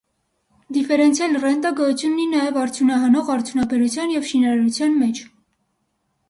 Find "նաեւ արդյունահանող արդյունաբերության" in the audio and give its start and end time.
2.31-4.15